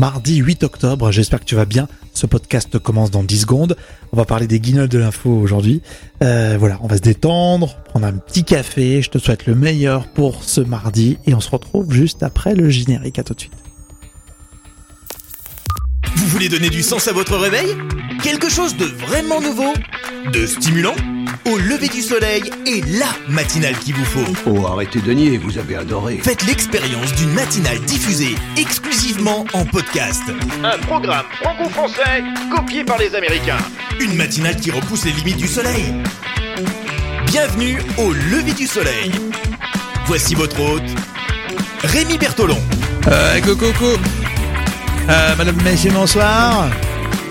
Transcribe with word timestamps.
mardi 0.00 0.36
8 0.36 0.64
octobre. 0.64 1.12
J'espère 1.12 1.40
que 1.40 1.44
tu 1.44 1.54
vas 1.54 1.66
bien. 1.66 1.86
Ce 2.14 2.26
podcast 2.26 2.78
commence 2.78 3.10
dans 3.10 3.22
10 3.22 3.42
secondes. 3.42 3.76
On 4.12 4.16
va 4.16 4.24
parler 4.24 4.46
des 4.46 4.58
guignols 4.58 4.88
de 4.88 4.98
l'info 4.98 5.30
aujourd'hui. 5.30 5.82
Euh, 6.22 6.56
voilà, 6.58 6.78
on 6.82 6.86
va 6.86 6.96
se 6.96 7.02
détendre, 7.02 7.76
prendre 7.84 8.06
un 8.06 8.14
petit 8.14 8.42
café. 8.42 9.02
Je 9.02 9.10
te 9.10 9.18
souhaite 9.18 9.46
le 9.46 9.54
meilleur 9.54 10.08
pour 10.08 10.42
ce 10.42 10.62
mardi 10.62 11.18
et 11.26 11.34
on 11.34 11.40
se 11.40 11.50
retrouve 11.50 11.92
juste 11.92 12.22
après 12.22 12.54
le 12.54 12.70
générique. 12.70 13.18
À 13.18 13.24
tout 13.24 13.34
de 13.34 13.40
suite. 13.40 13.52
Vous 16.16 16.26
voulez 16.28 16.48
donner 16.48 16.70
du 16.70 16.82
sens 16.82 17.06
à 17.06 17.12
votre 17.12 17.36
réveil? 17.36 17.76
Quelque 18.22 18.48
chose 18.48 18.76
de 18.76 18.86
vraiment 18.86 19.42
nouveau? 19.42 19.72
De 20.32 20.46
stimulant? 20.46 20.94
Au 21.50 21.58
lever 21.58 21.88
du 21.88 22.00
soleil 22.00 22.48
et 22.64 22.80
la 22.82 23.08
matinale 23.28 23.76
qu'il 23.78 23.94
vous 23.96 24.04
faut. 24.04 24.32
Oh, 24.46 24.66
arrêtez 24.68 25.00
de 25.00 25.12
nier, 25.12 25.36
vous 25.36 25.58
avez 25.58 25.74
adoré. 25.74 26.20
Faites 26.22 26.46
l'expérience 26.46 27.12
d'une 27.14 27.32
matinale 27.32 27.80
diffusée 27.80 28.36
exclusivement 28.56 29.44
en 29.52 29.64
podcast. 29.64 30.22
Un 30.62 30.78
programme 30.78 31.26
franco-français 31.42 32.22
copié 32.54 32.84
par 32.84 32.98
les 32.98 33.16
Américains. 33.16 33.58
Une 33.98 34.14
matinale 34.14 34.56
qui 34.56 34.70
repousse 34.70 35.04
les 35.06 35.10
limites 35.10 35.38
du 35.38 35.48
soleil. 35.48 35.92
Bienvenue 37.26 37.78
au 37.98 38.12
lever 38.12 38.52
du 38.52 38.68
soleil. 38.68 39.10
Voici 40.06 40.36
votre 40.36 40.60
hôte, 40.60 40.82
Rémi 41.82 42.16
Bertolon. 42.16 42.60
Euh, 43.08 43.40
go, 43.40 43.56
go, 43.56 43.72
go. 43.80 43.96
Euh, 45.08 45.34
madame, 45.36 45.56
messieurs, 45.64 45.90
bonsoir. 45.90 46.68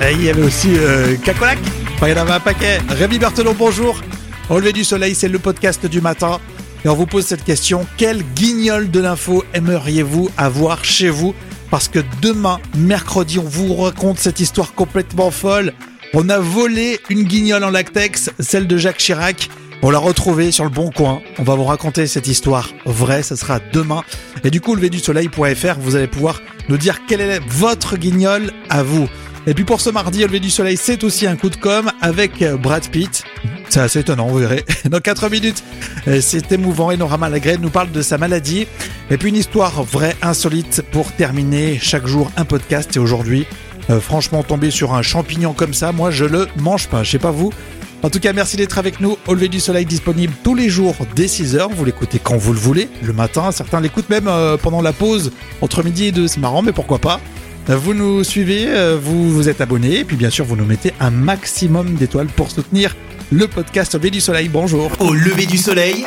Et 0.02 0.11
il 0.11 0.23
y 0.23 0.30
avait 0.30 0.44
aussi 0.44 0.72
euh, 0.75 1.16
Cacolac. 1.23 1.59
Il 2.02 2.09
y 2.09 2.13
en 2.13 2.17
avait 2.17 2.31
un 2.31 2.39
paquet. 2.41 2.80
Rémi 2.89 3.17
Berthelot, 3.17 3.53
bonjour. 3.53 4.02
Au 4.49 4.58
lever 4.58 4.73
du 4.73 4.84
soleil, 4.84 5.13
c'est 5.13 5.27
le 5.27 5.38
podcast 5.38 5.85
du 5.85 6.02
matin. 6.02 6.39
Et 6.84 6.89
on 6.89 6.95
vous 6.95 7.05
pose 7.05 7.23
cette 7.23 7.44
question. 7.44 7.85
Quel 7.98 8.23
guignol 8.34 8.89
de 8.89 8.99
l'info 8.99 9.44
aimeriez-vous 9.53 10.31
avoir 10.38 10.84
chez 10.84 11.09
vous? 11.09 11.35
Parce 11.70 11.88
que 11.88 11.99
demain, 12.20 12.59
mercredi, 12.75 13.38
on 13.38 13.44
vous 13.44 13.75
raconte 13.75 14.17
cette 14.17 14.39
histoire 14.39 14.73
complètement 14.73 15.30
folle. 15.30 15.73
On 16.16 16.30
a 16.30 16.39
volé 16.39 17.00
une 17.09 17.25
guignole 17.25 17.64
en 17.64 17.70
lactex, 17.70 18.31
celle 18.39 18.66
de 18.66 18.75
Jacques 18.75 18.97
Chirac. 18.97 19.50
On 19.83 19.92
l'a 19.92 20.00
retrouvée 20.00 20.52
sur 20.52 20.64
le 20.64 20.72
bon 20.72 20.89
coin. 20.89 21.22
On 21.38 21.44
va 21.44 21.53
vous 21.53 21.66
raconter 21.66 22.08
cette 22.08 22.27
histoire 22.27 22.70
vraie. 22.88 23.22
Ça 23.22 23.36
sera 23.36 23.59
demain. 23.72 24.03
Et 24.44 24.50
du 24.50 24.61
coup, 24.61 24.73
leverdusoleil.fr, 24.73 25.80
vous 25.80 25.95
allez 25.95 26.08
pouvoir 26.08 26.42
nous 26.70 26.77
dire 26.77 27.02
quel 27.08 27.22
est 27.22 27.39
votre 27.47 27.97
guignol 27.97 28.52
à 28.72 28.81
vous. 28.81 29.08
Et 29.45 29.53
puis 29.53 29.64
pour 29.64 29.80
ce 29.80 29.92
mardi, 29.92 30.23
au 30.23 30.27
lever 30.27 30.39
du 30.39 30.50
soleil, 30.50 30.75
c'est 30.75 31.03
aussi 31.03 31.27
un 31.27 31.36
coup 31.36 31.52
de 31.52 31.55
com 31.55 31.92
avec 32.02 32.44
Brad 32.44 32.88
Pitt. 32.89 33.23
C'est 33.70 33.81
assez 33.81 34.00
étonnant, 34.00 34.28
vous 34.28 34.39
verrez. 34.39 34.66
Dans 34.89 35.00
4 35.00 35.30
minutes, 35.30 35.64
euh, 36.08 36.22
c'est 36.22 36.52
émouvant 36.52 36.89
et 36.89 36.98
Nora 36.98 37.17
Malagré 37.17 37.56
nous 37.59 37.70
parle 37.70 37.92
de 37.92 38.02
sa 38.02 38.17
maladie. 38.17 38.66
Et 39.11 39.17
puis 39.17 39.30
une 39.30 39.36
histoire 39.36 39.84
vraie, 39.84 40.16
insolite 40.23 40.84
pour 40.92 41.11
terminer 41.11 41.78
chaque 41.80 42.08
jour 42.08 42.31
un 42.36 42.45
podcast. 42.45 42.95
Et 42.95 43.00
aujourd'hui, 43.00 43.45
euh, 43.92 44.00
franchement, 44.00 44.42
tomber 44.42 44.72
sur 44.72 44.95
un 44.95 45.03
champignon 45.03 45.53
comme 45.53 45.76
ça, 45.76 45.92
moi 45.92 46.09
je 46.09 46.26
le 46.26 46.48
mange 46.58 46.88
pas. 46.88 47.03
Je 47.03 47.11
sais 47.11 47.20
pas 47.20 47.30
vous. 47.30 47.53
En 48.02 48.09
tout 48.09 48.20
cas, 48.20 48.34
merci 48.34 48.58
d'être 48.58 48.80
avec 48.80 49.02
nous. 49.02 49.17
Au 49.28 49.36
lever 49.36 49.50
du 49.50 49.59
soleil 49.59 49.86
disponible 49.86 50.33
tous 50.44 50.56
les 50.56 50.70
jours 50.70 50.95
dès 51.16 51.28
6h. 51.28 51.67
Vous 51.72 51.86
l'écoutez 51.86 52.17
quand 52.17 52.38
vous 52.38 52.54
le 52.54 52.59
voulez, 52.59 52.89
le 53.04 53.14
matin. 53.14 53.52
Certains 53.52 53.81
l'écoutent 53.81 54.09
même 54.09 54.28
euh, 54.28 54.58
pendant 54.58 54.81
la 54.81 54.94
pause 54.94 55.31
entre 55.61 55.83
midi 55.83 56.06
et 56.06 56.11
deux. 56.11 56.28
C'est 56.28 56.39
marrant, 56.39 56.64
mais 56.64 56.72
pourquoi 56.72 56.98
pas. 56.98 57.20
Vous 57.67 57.94
nous 57.94 58.23
suivez, 58.23 58.67
vous 59.00 59.30
vous 59.30 59.48
êtes 59.48 59.61
abonné, 59.61 60.00
et 60.00 60.04
puis 60.04 60.16
bien 60.16 60.31
sûr, 60.31 60.44
vous 60.44 60.56
nous 60.56 60.66
mettez 60.66 60.92
un 61.00 61.11
maximum 61.11 61.94
d'étoiles 61.94 62.26
pour 62.26 62.50
soutenir 62.50 62.95
le 63.31 63.47
podcast 63.47 63.94
Au 63.94 63.97
lever 63.97 64.09
du 64.11 64.22
soleil. 64.22 64.49
Bonjour. 64.49 64.91
Au 64.99 65.13
lever 65.13 65.45
du 65.45 65.58
soleil, 65.58 66.05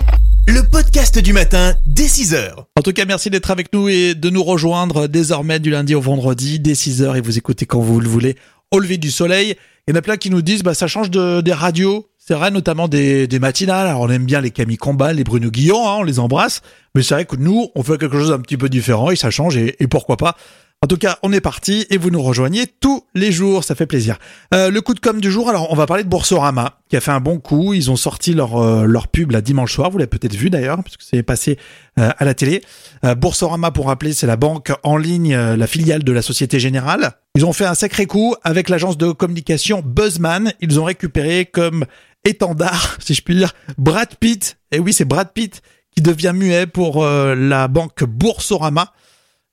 le 0.48 0.62
podcast 0.62 1.19
du 1.19 1.33
matin 1.33 1.75
dès 1.87 2.06
6h. 2.06 2.55
En 2.77 2.83
tout 2.83 2.92
cas, 2.92 3.05
merci 3.05 3.31
d'être 3.31 3.51
avec 3.51 3.73
nous 3.73 3.89
et 3.89 4.14
de 4.14 4.31
nous 4.31 4.42
rejoindre 4.42 5.06
désormais 5.06 5.61
du 5.61 5.70
lundi 5.70 5.95
au 5.95 6.01
vendredi 6.01 6.59
dès 6.59 6.73
6h 6.73 7.17
et 7.17 7.20
vous 7.20 7.39
écoutez 7.39 7.67
quand 7.67 7.81
vous 7.81 8.01
le 8.01 8.09
voulez 8.09 8.37
au 8.70 8.79
lever 8.79 8.98
du 8.98 9.11
soleil. 9.11 9.55
Il 9.87 9.92
y 9.92 9.97
en 9.97 9.98
a 9.98 10.03
plein 10.03 10.17
qui 10.17 10.31
nous 10.31 10.42
disent 10.42 10.62
bah 10.62 10.75
ça 10.75 10.87
change 10.87 11.11
de, 11.11 11.41
des 11.41 11.53
radios. 11.53 12.09
C'est 12.19 12.34
vrai, 12.34 12.53
notamment 12.53 12.87
des, 12.87 13.27
des 13.27 13.39
matinales. 13.41 13.89
Alors 13.89 14.02
on 14.02 14.08
aime 14.11 14.24
bien 14.27 14.41
les 14.41 14.51
Camille 14.51 14.77
Combal, 14.77 15.17
les 15.17 15.24
Bruno 15.24 15.51
Guillon, 15.51 15.89
hein, 15.89 15.97
on 15.98 16.02
les 16.05 16.18
embrasse. 16.18 16.61
Mais 16.95 17.02
c'est 17.02 17.14
vrai 17.14 17.24
que 17.24 17.36
nous, 17.36 17.68
on 17.74 17.83
fait 17.83 17.98
quelque 17.98 18.18
chose 18.18 18.30
d'un 18.30 18.41
petit 18.41 18.57
peu 18.57 18.68
différent 18.68 19.11
et 19.11 19.17
ça 19.17 19.30
change 19.30 19.57
et, 19.57 19.77
et 19.80 19.86
pourquoi 19.86 20.17
pas. 20.17 20.36
En 20.85 20.89
tout 20.89 20.97
cas, 20.97 21.19
on 21.23 21.33
est 21.33 21.41
parti 21.41 21.87
et 21.91 21.97
vous 21.97 22.11
nous 22.11 22.20
rejoignez 22.20 22.67
tous 22.67 23.05
les 23.15 23.31
jours, 23.31 23.63
ça 23.63 23.77
fait 23.77 23.87
plaisir. 23.87 24.19
Euh, 24.53 24.69
le 24.69 24.81
coup 24.81 24.95
de 24.95 25.01
com 25.01 25.20
du 25.20 25.31
jour, 25.31 25.48
alors 25.48 25.70
on 25.70 25.77
va 25.77 25.87
parler 25.87 26.03
de 26.03 26.09
Boursorama, 26.09 26.81
qui 26.89 26.97
a 26.97 27.01
fait 27.01 27.13
un 27.13 27.20
bon 27.20 27.39
coup. 27.39 27.73
Ils 27.73 27.89
ont 27.93 27.97
sorti 27.97 28.35
leur 28.35 28.61
euh, 28.61 28.85
leur 28.85 29.07
pub 29.07 29.31
la 29.31 29.42
dimanche 29.42 29.73
soir, 29.73 29.91
vous 29.91 29.98
l'avez 29.98 30.09
peut-être 30.09 30.35
vu 30.35 30.51
d'ailleurs, 30.51 30.83
puisque 30.83 31.03
c'est 31.03 31.23
passé 31.23 31.57
euh, 32.01 32.11
à 32.19 32.25
la 32.25 32.35
télé. 32.35 32.63
Euh, 33.05 33.15
Boursorama, 33.15 33.71
pour 33.71 33.87
rappeler, 33.87 34.13
c'est 34.13 34.27
la 34.27 34.37
banque 34.37 34.73
en 34.83 34.97
ligne, 34.97 35.35
euh, 35.35 35.57
la 35.57 35.69
filiale 35.69 36.03
de 36.03 36.11
la 36.11 36.21
Société 36.21 36.59
Générale. 36.59 37.13
Ils 37.37 37.47
ont 37.47 37.53
fait 37.53 37.67
un 37.67 37.75
sacré 37.75 38.07
coup 38.07 38.35
avec 38.42 38.69
l'agence 38.69 38.98
de 38.98 39.13
communication 39.13 39.83
Buzzman. 39.85 40.53
Ils 40.61 40.81
ont 40.81 40.85
récupéré 40.85 41.47
comme 41.47 41.85
étendard, 42.25 42.97
si 43.05 43.15
je 43.15 43.23
puis 43.23 43.37
dire, 43.37 43.53
Brad 43.79 44.17
Pitt. 44.19 44.57
Et 44.73 44.81
oui, 44.81 44.92
c'est 44.92 45.05
Brad 45.05 45.33
Pitt 45.33 45.63
qui 45.95 46.03
devient 46.03 46.33
muet 46.35 46.67
pour 46.67 47.05
euh, 47.05 47.35
la 47.35 47.69
banque 47.69 48.05
Boursorama. 48.05 48.92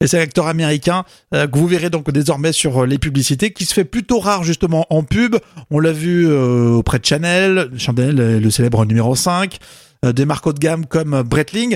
Et 0.01 0.07
c'est 0.07 0.17
l'acteur 0.17 0.47
américain 0.47 1.03
euh, 1.33 1.45
que 1.47 1.57
vous 1.57 1.67
verrez 1.67 1.89
donc 1.89 2.09
désormais 2.11 2.53
sur 2.53 2.83
euh, 2.83 2.85
les 2.85 2.97
publicités, 2.97 3.51
qui 3.51 3.65
se 3.65 3.73
fait 3.73 3.83
plutôt 3.83 4.19
rare 4.19 4.43
justement 4.43 4.85
en 4.89 5.03
pub. 5.03 5.35
On 5.71 5.79
l'a 5.79 5.91
vu 5.91 6.25
euh, 6.27 6.69
auprès 6.69 6.99
de 6.99 7.05
Chanel, 7.05 7.69
Chanel 7.77 8.19
euh, 8.19 8.39
le 8.39 8.49
célèbre 8.49 8.85
numéro 8.85 9.13
5, 9.15 9.57
euh, 10.05 10.13
des 10.13 10.23
marques 10.25 10.47
haut 10.47 10.53
de 10.53 10.59
gamme 10.59 10.85
comme 10.85 11.21
Breitling, 11.23 11.75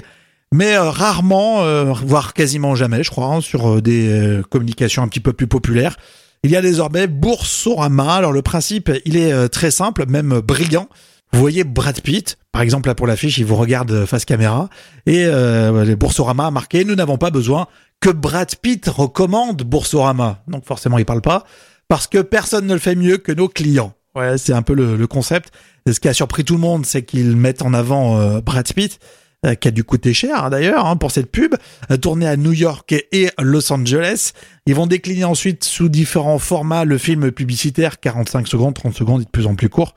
mais 0.54 0.76
euh, 0.76 0.90
rarement, 0.90 1.64
euh, 1.64 1.92
voire 1.92 2.34
quasiment 2.34 2.76
jamais, 2.76 3.04
je 3.04 3.10
crois, 3.10 3.26
hein, 3.26 3.42
sur 3.42 3.68
euh, 3.68 3.82
des 3.82 4.08
euh, 4.10 4.42
communications 4.44 5.02
un 5.02 5.08
petit 5.08 5.20
peu 5.20 5.34
plus 5.34 5.48
populaires. 5.48 5.98
Il 6.44 6.52
y 6.52 6.56
a 6.56 6.62
désormais 6.62 7.08
Boursorama. 7.08 8.14
Alors 8.14 8.32
le 8.32 8.42
principe, 8.42 8.92
il 9.06 9.18
est 9.18 9.34
euh, 9.34 9.48
très 9.48 9.72
simple, 9.72 10.06
même 10.08 10.40
brillant. 10.42 10.88
Vous 11.34 11.40
voyez 11.40 11.64
Brad 11.64 12.00
Pitt, 12.02 12.38
par 12.52 12.62
exemple 12.62 12.88
là 12.88 12.94
pour 12.94 13.08
l'affiche, 13.08 13.40
il 13.40 13.46
vous 13.46 13.56
regarde 13.56 14.06
face 14.06 14.24
caméra 14.24 14.70
et 15.08 15.26
euh, 15.26 15.96
Boursorama 15.96 16.46
a 16.46 16.52
marqué 16.52 16.86
nous 16.86 16.94
n'avons 16.94 17.18
pas 17.18 17.32
besoin 17.32 17.66
que 18.04 18.10
Brad 18.10 18.54
Pitt 18.58 18.86
recommande 18.90 19.64
Boursorama. 19.64 20.44
Donc 20.50 20.66
forcément 20.66 20.98
il 20.98 21.06
parle 21.06 21.22
pas 21.22 21.46
parce 21.88 22.08
que 22.08 22.18
personne 22.18 22.68
ne 22.68 22.74
le 22.74 22.80
fait 22.80 22.96
mieux 22.96 23.18
que 23.18 23.32
nos 23.32 23.48
clients. 23.48 23.94
Ouais, 24.14 24.38
c'est 24.38 24.52
un 24.52 24.62
peu 24.62 24.74
le, 24.74 25.08
concept. 25.08 25.54
Ce 25.90 26.02
qui 26.02 26.10
a 26.10 26.14
surpris 26.14 26.44
tout 26.44 26.56
le 26.56 26.60
monde, 26.60 26.86
c'est 26.86 27.04
qu'ils 27.04 27.38
mettent 27.38 27.62
en 27.62 27.74
avant 27.74 28.20
euh, 28.20 28.42
Brad 28.42 28.68
Pitt 28.74 29.00
euh, 29.46 29.56
qui 29.56 29.70
a 29.70 29.72
dû 29.72 29.86
coûter 29.86 30.14
cher 30.14 30.44
hein, 30.44 30.50
d'ailleurs 30.50 30.86
hein, 30.86 30.98
pour 30.98 31.12
cette 31.12 31.32
pub, 31.32 31.56
euh, 31.92 31.96
tournée 31.96 32.28
à 32.28 32.36
New 32.36 32.52
York 32.52 32.94
et 33.14 33.30
Los 33.42 33.72
Angeles. 33.72 34.34
Ils 34.66 34.76
vont 34.76 34.86
décliner 34.86 35.24
ensuite 35.24 35.64
sous 35.64 35.88
différents 35.88 36.40
formats 36.40 36.84
le 36.84 36.98
film 36.98 37.32
publicitaire, 37.32 38.02
45 38.02 38.50
secondes, 38.50 38.74
30 38.74 38.94
secondes 38.94 39.22
et 39.22 39.26
de 39.26 39.30
plus 39.30 39.48
en 39.48 39.56
plus 39.56 39.70
court. 39.70 39.96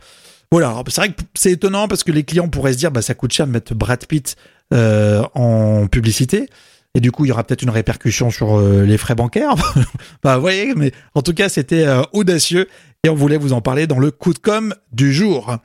Voilà, 0.53 0.81
c'est 0.91 1.01
vrai 1.01 1.09
que 1.09 1.23
c'est 1.35 1.51
étonnant 1.51 1.89
parce 1.89 2.05
que 2.05 2.13
les 2.13 2.23
clients 2.23 2.49
pourraient 2.49 2.75
se 2.75 2.79
dire 2.79 2.93
bah 2.93 3.03
ça 3.03 3.15
coûte 3.15 3.33
cher 3.33 3.49
de 3.49 3.53
mettre 3.53 3.75
Brad 3.75 4.07
Pitt 4.07 4.37
en 4.73 5.89
publicité. 5.89 6.49
Et 6.97 7.01
du 7.01 7.13
coup, 7.13 7.27
il 7.27 7.29
y 7.29 7.31
aura 7.31 7.45
peut-être 7.45 7.61
une 7.61 7.71
répercussion 7.71 8.31
sur 8.31 8.59
euh, 8.59 8.83
les 8.83 8.97
frais 8.97 9.15
bancaires. 9.15 9.55
bah, 10.23 10.37
vous 10.37 10.41
voyez, 10.41 10.75
mais 10.75 10.93
en 11.15 11.21
tout 11.21 11.35
cas, 11.35 11.51
c'était 11.51 11.85
euh, 11.85 12.01
audacieux 12.15 12.69
et 13.05 13.11
on 13.11 13.15
voulait 13.15 13.37
vous 13.37 13.53
en 13.53 13.61
parler 13.61 13.87
dans 13.87 13.99
le 13.99 14.11
coup 14.11 14.33
de 14.33 14.39
com 14.39 14.75
du 14.93 15.13
jour. 15.13 15.59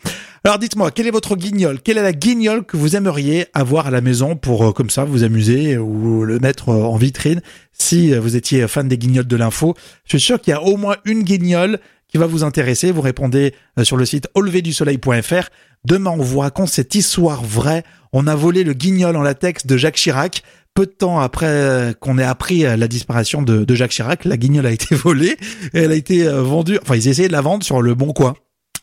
Alors, 0.43 0.59
dites-moi, 0.59 0.91
quel 0.91 1.07
est 1.07 1.11
votre 1.11 1.37
guignol? 1.37 1.79
Quelle 1.81 1.97
est 1.97 2.03
la 2.03 2.11
guignole 2.11 2.65
que 2.65 2.75
vous 2.75 2.97
aimeriez 2.97 3.45
avoir 3.53 3.87
à 3.87 3.91
la 3.91 4.01
maison 4.01 4.35
pour, 4.35 4.67
euh, 4.67 4.71
comme 4.73 4.89
ça, 4.89 5.05
vous 5.05 5.23
amuser 5.23 5.77
ou 5.77 6.25
le 6.25 6.37
mettre 6.39 6.67
en 6.67 6.97
vitrine? 6.97 7.41
Si 7.71 8.13
vous 8.13 8.35
étiez 8.35 8.67
fan 8.67 8.89
des 8.89 8.97
guignols 8.97 9.25
de 9.25 9.37
l'info 9.37 9.73
Je 10.03 10.17
suis 10.17 10.25
sûr 10.25 10.41
qu'il 10.41 10.51
y 10.51 10.53
a 10.53 10.61
au 10.61 10.75
moins 10.75 10.97
une 11.05 11.23
guignole 11.23 11.79
qui 12.09 12.17
va 12.17 12.27
vous 12.27 12.43
intéresser. 12.43 12.91
Vous 12.91 12.99
répondez 12.99 13.55
sur 13.83 13.95
le 13.95 14.05
site 14.05 14.27
auleverdusoleil.fr. 14.35 15.47
Demain, 15.85 16.11
on 16.11 16.21
vous 16.21 16.39
raconte 16.39 16.67
cette 16.67 16.93
histoire 16.93 17.43
vraie. 17.43 17.83
On 18.13 18.27
a 18.27 18.35
volé 18.35 18.63
le 18.63 18.73
guignol 18.73 19.15
en 19.15 19.21
latex 19.21 19.65
de 19.65 19.77
Jacques 19.77 19.95
Chirac. 19.95 20.43
Peu 20.73 20.85
de 20.85 20.91
temps 20.91 21.19
après 21.19 21.93
qu'on 21.99 22.17
ait 22.17 22.23
appris 22.23 22.61
la 22.61 22.87
disparition 22.87 23.41
de, 23.41 23.75
Jacques 23.75 23.91
Chirac, 23.91 24.25
la 24.25 24.37
guignole 24.37 24.65
a 24.65 24.71
été 24.71 24.95
volée 24.95 25.37
et 25.73 25.79
elle 25.79 25.91
a 25.91 25.95
été 25.95 26.27
euh, 26.27 26.41
vendue. 26.41 26.79
Enfin, 26.81 26.95
ils 26.95 27.07
essayaient 27.07 27.27
de 27.27 27.33
la 27.33 27.41
vendre 27.41 27.63
sur 27.63 27.81
le 27.81 27.93
bon 27.93 28.13
coin. 28.13 28.35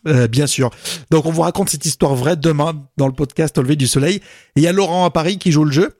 Euh, 0.06 0.28
bien 0.28 0.46
sûr. 0.46 0.70
Donc 1.10 1.26
on 1.26 1.32
vous 1.32 1.42
raconte 1.42 1.70
cette 1.70 1.84
histoire 1.84 2.14
vraie 2.14 2.36
demain 2.36 2.86
dans 2.96 3.06
le 3.06 3.12
podcast 3.12 3.56
Au 3.58 3.62
lever 3.62 3.76
du 3.76 3.86
soleil. 3.86 4.20
Il 4.54 4.62
y 4.62 4.66
a 4.66 4.72
Laurent 4.72 5.04
à 5.04 5.10
Paris 5.10 5.38
qui 5.38 5.50
joue 5.50 5.64
le 5.64 5.72
jeu. 5.72 5.98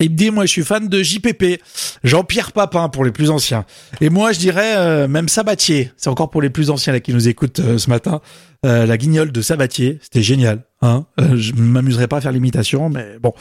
Il 0.00 0.12
me 0.12 0.16
dit, 0.16 0.30
moi, 0.30 0.46
je 0.46 0.52
suis 0.52 0.62
fan 0.62 0.86
de 0.86 1.02
JPP, 1.02 1.60
Jean-Pierre 2.04 2.52
Papin 2.52 2.88
pour 2.88 3.04
les 3.04 3.10
plus 3.10 3.30
anciens. 3.30 3.64
Et 4.00 4.10
moi, 4.10 4.30
je 4.30 4.38
dirais 4.38 4.76
euh, 4.76 5.08
même 5.08 5.28
Sabatier. 5.28 5.90
C'est 5.96 6.08
encore 6.08 6.30
pour 6.30 6.40
les 6.40 6.50
plus 6.50 6.70
anciens 6.70 6.92
là 6.92 7.00
qui 7.00 7.12
nous 7.12 7.26
écoutent 7.26 7.58
euh, 7.58 7.78
ce 7.78 7.90
matin. 7.90 8.20
Euh, 8.64 8.86
la 8.86 8.96
guignole 8.96 9.32
de 9.32 9.42
Sabatier, 9.42 9.98
c'était 10.00 10.22
génial. 10.22 10.62
Hein 10.82 11.06
je 11.18 11.52
m'amuserai 11.52 12.06
pas 12.06 12.18
à 12.18 12.20
faire 12.20 12.30
l'imitation, 12.30 12.88
mais 12.90 13.18
bon. 13.20 13.32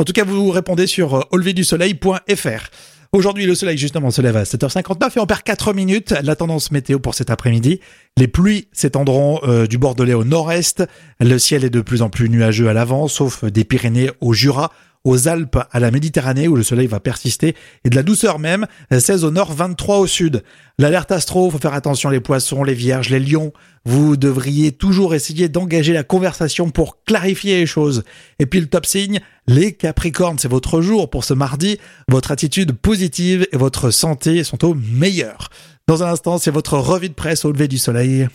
En 0.00 0.04
tout 0.04 0.12
cas, 0.12 0.24
vous 0.24 0.50
répondez 0.50 0.88
sur 0.88 1.14
euh, 1.14 1.20
auleverdusoleil.fr. 1.30 2.70
Aujourd'hui, 3.12 3.46
le 3.46 3.54
soleil, 3.54 3.78
justement, 3.78 4.10
se 4.10 4.20
lève 4.20 4.36
à 4.36 4.42
7h59 4.42 5.16
et 5.16 5.20
on 5.20 5.26
perd 5.26 5.42
4 5.44 5.72
minutes. 5.72 6.12
La 6.24 6.34
tendance 6.34 6.72
météo 6.72 6.98
pour 6.98 7.14
cet 7.14 7.30
après-midi. 7.30 7.78
Les 8.16 8.26
pluies 8.26 8.66
s'étendront 8.72 9.38
euh, 9.44 9.68
du 9.68 9.78
Bordelais 9.78 10.14
au 10.14 10.24
nord-est. 10.24 10.82
Le 11.20 11.38
ciel 11.38 11.64
est 11.64 11.70
de 11.70 11.80
plus 11.80 12.02
en 12.02 12.10
plus 12.10 12.28
nuageux 12.28 12.68
à 12.68 12.72
l'avant, 12.72 13.06
sauf 13.06 13.44
des 13.44 13.62
Pyrénées 13.62 14.10
au 14.20 14.32
Jura, 14.32 14.72
aux 15.04 15.28
Alpes 15.28 15.58
à 15.70 15.80
la 15.80 15.90
Méditerranée 15.90 16.48
où 16.48 16.56
le 16.56 16.62
soleil 16.62 16.86
va 16.86 16.98
persister 16.98 17.54
et 17.84 17.90
de 17.90 17.94
la 17.94 18.02
douceur 18.02 18.38
même, 18.38 18.66
16 18.90 19.24
au 19.24 19.30
nord, 19.30 19.52
23 19.52 19.98
au 19.98 20.06
sud. 20.06 20.42
L'alerte 20.78 21.12
astro, 21.12 21.50
faut 21.50 21.58
faire 21.58 21.74
attention 21.74 22.10
les 22.10 22.20
poissons, 22.20 22.64
les 22.64 22.74
vierges, 22.74 23.10
les 23.10 23.20
lions. 23.20 23.52
Vous 23.84 24.16
devriez 24.16 24.72
toujours 24.72 25.14
essayer 25.14 25.48
d'engager 25.48 25.92
la 25.92 26.02
conversation 26.02 26.70
pour 26.70 27.04
clarifier 27.04 27.56
les 27.56 27.66
choses. 27.66 28.02
Et 28.38 28.46
puis 28.46 28.60
le 28.60 28.66
top 28.66 28.86
signe, 28.86 29.20
les 29.46 29.72
capricornes, 29.72 30.38
c'est 30.38 30.48
votre 30.48 30.80
jour 30.80 31.10
pour 31.10 31.24
ce 31.24 31.34
mardi. 31.34 31.78
Votre 32.08 32.32
attitude 32.32 32.72
positive 32.72 33.46
et 33.52 33.56
votre 33.56 33.90
santé 33.90 34.42
sont 34.42 34.64
au 34.64 34.74
meilleur. 34.74 35.50
Dans 35.86 36.02
un 36.02 36.10
instant, 36.12 36.38
c'est 36.38 36.50
votre 36.50 36.78
revue 36.78 37.10
de 37.10 37.14
presse 37.14 37.44
au 37.44 37.52
lever 37.52 37.68
du 37.68 37.78
soleil. 37.78 38.26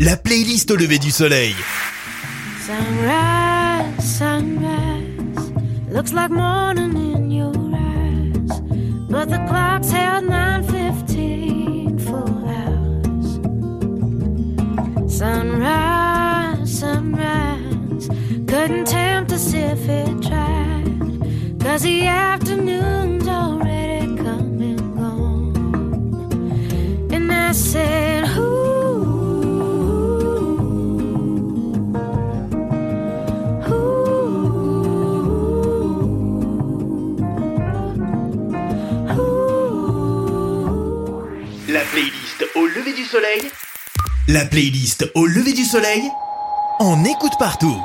La 0.00 0.16
playlist 0.16 0.70
au 0.70 0.76
lever 0.76 0.98
du 0.98 1.10
soleil. 1.10 1.54
Sunrise, 2.64 3.37
looks 5.98 6.12
like 6.12 6.30
morning 6.30 6.96
in 7.12 7.28
your 7.28 7.52
eyes, 7.74 8.60
but 9.10 9.28
the 9.28 9.44
clock's 9.48 9.90
held 9.90 10.26
9:15 10.26 11.98
for 11.98 12.24
hours. 12.56 13.28
Sunrise, 15.12 16.78
sunrise, 16.78 18.08
couldn't 18.46 18.86
tempt 18.86 19.32
us 19.32 19.52
if 19.52 19.88
it 19.88 20.22
tried, 20.22 21.58
cause 21.58 21.82
the 21.82 22.06
afternoon's 22.06 22.97
playlist 42.08 42.46
au 42.54 42.66
lever 42.66 42.94
du 42.94 43.04
soleil. 43.04 43.42
La 44.28 44.46
playlist 44.46 45.10
au 45.14 45.26
lever 45.26 45.52
du 45.52 45.64
soleil. 45.64 46.02
On 46.80 47.04
écoute 47.04 47.32
partout. 47.38 47.76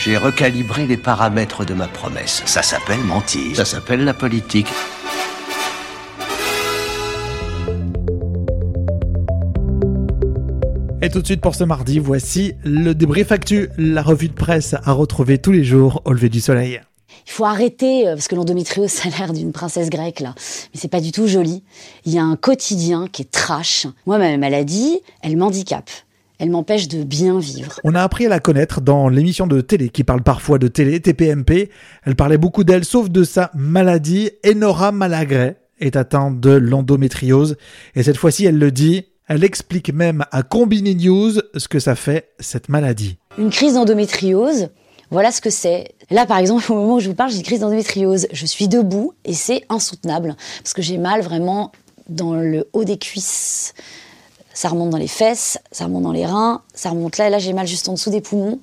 J'ai 0.00 0.16
recalibré 0.16 0.86
les 0.86 0.96
paramètres 0.96 1.64
de 1.64 1.74
ma 1.74 1.86
promesse. 1.86 2.42
Ça 2.46 2.62
s'appelle 2.62 2.98
mentir. 3.00 3.54
Ça 3.54 3.64
s'appelle 3.64 4.04
la 4.04 4.14
politique. 4.14 4.66
Et 11.00 11.10
tout 11.10 11.20
de 11.20 11.26
suite 11.26 11.40
pour 11.40 11.54
ce 11.54 11.62
mardi, 11.62 12.00
voici 12.00 12.54
le 12.64 12.94
débrief 12.94 13.30
actu, 13.30 13.68
la 13.76 14.02
revue 14.02 14.28
de 14.28 14.34
presse 14.34 14.74
à 14.84 14.92
retrouver 14.92 15.38
tous 15.38 15.52
les 15.52 15.64
jours 15.64 16.02
au 16.04 16.12
lever 16.12 16.28
du 16.28 16.40
soleil. 16.40 16.80
Il 17.26 17.32
faut 17.32 17.44
arrêter, 17.44 18.08
euh, 18.08 18.14
parce 18.14 18.28
que 18.28 18.34
l'endométriose, 18.34 18.90
ça 18.90 19.08
a 19.08 19.18
l'air 19.18 19.32
d'une 19.32 19.52
princesse 19.52 19.90
grecque, 19.90 20.20
là. 20.20 20.34
Mais 20.72 20.80
c'est 20.80 20.88
pas 20.88 21.00
du 21.00 21.12
tout 21.12 21.26
joli. 21.26 21.62
Il 22.04 22.12
y 22.12 22.18
a 22.18 22.24
un 22.24 22.36
quotidien 22.36 23.06
qui 23.10 23.22
est 23.22 23.30
trash. 23.30 23.86
Moi, 24.06 24.18
ma 24.18 24.36
maladie, 24.36 25.00
elle 25.22 25.36
m'handicape. 25.36 25.90
Elle 26.38 26.50
m'empêche 26.50 26.88
de 26.88 27.04
bien 27.04 27.38
vivre. 27.38 27.78
On 27.84 27.94
a 27.94 28.02
appris 28.02 28.26
à 28.26 28.28
la 28.28 28.40
connaître 28.40 28.80
dans 28.80 29.08
l'émission 29.08 29.46
de 29.46 29.60
télé 29.60 29.90
qui 29.90 30.02
parle 30.02 30.22
parfois 30.22 30.58
de 30.58 30.66
télé, 30.66 30.98
TPMP. 30.98 31.70
Elle 32.04 32.16
parlait 32.16 32.38
beaucoup 32.38 32.64
d'elle, 32.64 32.84
sauf 32.84 33.10
de 33.10 33.22
sa 33.22 33.52
maladie. 33.54 34.30
Enora 34.44 34.90
Malagré 34.90 35.54
est 35.78 35.94
atteinte 35.94 36.40
de 36.40 36.50
l'endométriose. 36.50 37.56
Et 37.94 38.02
cette 38.02 38.16
fois-ci, 38.16 38.44
elle 38.44 38.58
le 38.58 38.72
dit, 38.72 39.04
elle 39.28 39.44
explique 39.44 39.92
même 39.92 40.24
à 40.32 40.42
Combini 40.42 40.96
News 40.96 41.34
ce 41.56 41.68
que 41.68 41.78
ça 41.78 41.94
fait, 41.94 42.30
cette 42.40 42.68
maladie. 42.68 43.18
Une 43.38 43.50
crise 43.50 43.74
d'endométriose, 43.74 44.70
voilà 45.12 45.30
ce 45.30 45.42
que 45.42 45.50
c'est. 45.50 45.94
Là, 46.10 46.24
par 46.24 46.38
exemple, 46.38 46.64
au 46.72 46.74
moment 46.74 46.94
où 46.94 47.00
je 47.00 47.08
vous 47.08 47.14
parle, 47.14 47.30
j'ai 47.30 47.36
une 47.36 47.42
crise 47.42 47.60
d'endométriose. 47.60 48.26
Je 48.32 48.46
suis 48.46 48.66
debout 48.66 49.12
et 49.24 49.34
c'est 49.34 49.62
insoutenable 49.68 50.34
parce 50.62 50.72
que 50.72 50.82
j'ai 50.82 50.98
mal 50.98 51.20
vraiment 51.20 51.70
dans 52.08 52.34
le 52.34 52.68
haut 52.72 52.84
des 52.84 52.98
cuisses. 52.98 53.74
Ça 54.54 54.68
remonte 54.68 54.90
dans 54.90 54.98
les 54.98 55.08
fesses, 55.08 55.58
ça 55.70 55.84
remonte 55.84 56.02
dans 56.02 56.12
les 56.12 56.26
reins, 56.26 56.62
ça 56.74 56.90
remonte 56.90 57.18
là. 57.18 57.28
Et 57.28 57.30
là, 57.30 57.38
j'ai 57.38 57.52
mal 57.52 57.66
juste 57.66 57.88
en 57.88 57.94
dessous 57.94 58.10
des 58.10 58.20
poumons. 58.20 58.60